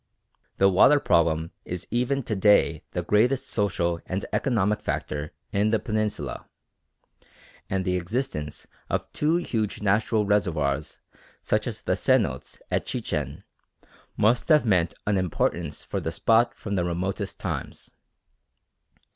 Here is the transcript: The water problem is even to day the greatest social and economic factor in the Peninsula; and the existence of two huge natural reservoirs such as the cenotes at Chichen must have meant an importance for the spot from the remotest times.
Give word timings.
The 0.57 0.67
water 0.67 0.99
problem 0.99 1.51
is 1.63 1.85
even 1.91 2.23
to 2.23 2.35
day 2.35 2.81
the 2.93 3.03
greatest 3.03 3.47
social 3.51 3.99
and 4.07 4.25
economic 4.33 4.81
factor 4.81 5.31
in 5.51 5.69
the 5.69 5.77
Peninsula; 5.77 6.47
and 7.69 7.85
the 7.85 7.97
existence 7.97 8.65
of 8.89 9.13
two 9.13 9.35
huge 9.35 9.79
natural 9.83 10.25
reservoirs 10.25 10.97
such 11.43 11.67
as 11.67 11.81
the 11.81 11.95
cenotes 11.95 12.57
at 12.71 12.87
Chichen 12.87 13.43
must 14.17 14.49
have 14.49 14.65
meant 14.65 14.95
an 15.05 15.17
importance 15.17 15.83
for 15.83 15.99
the 15.99 16.11
spot 16.11 16.55
from 16.55 16.73
the 16.73 16.83
remotest 16.83 17.39
times. 17.39 17.91